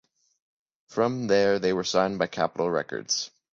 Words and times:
From 0.87 1.27
there, 1.27 1.59
they 1.59 1.73
were 1.73 1.83
signed 1.83 2.17
by 2.17 2.25
Capitol 2.25 2.71
Records. 2.71 3.29